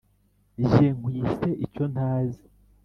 Jye 0.69 0.87
nkwise 0.97 1.49
icyontazi 1.65 2.43